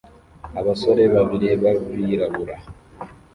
Abasore 0.59 1.03
babiri 1.13 1.47
b'abirabura 1.61 2.55